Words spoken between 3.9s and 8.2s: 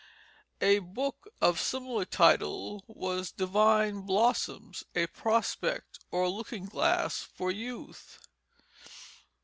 Blossoms, a Prospect or Looking Glass for Youth.